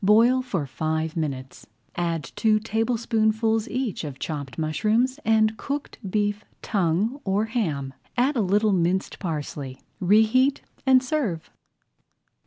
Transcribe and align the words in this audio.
Boil 0.03 0.41
for 0.41 0.65
five 0.65 1.15
minutes, 1.15 1.67
add 1.95 2.23
two 2.35 2.57
tablespoonfuls 2.59 3.67
each 3.69 4.03
of 4.03 4.17
chopped 4.17 4.57
mushrooms 4.57 5.19
and 5.23 5.55
cooked 5.59 5.99
beef 6.09 6.43
tongue 6.63 7.21
or 7.23 7.45
ham. 7.45 7.93
Add 8.17 8.35
a 8.35 8.41
little 8.41 8.71
minced 8.73 9.19
parsley, 9.19 9.79
reheat, 10.01 10.63
and 10.87 11.03
serve. 11.03 11.51